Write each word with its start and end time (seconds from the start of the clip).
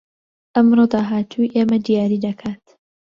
ئەمڕۆ 0.55 0.85
داهاتووی 0.93 1.53
ئێمە 1.55 1.77
دیاری 1.85 2.23
دەکات 2.25 2.63